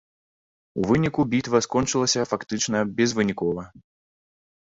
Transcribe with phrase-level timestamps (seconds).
[0.79, 3.67] У выніку бітва скончылася фактычна безвынікова.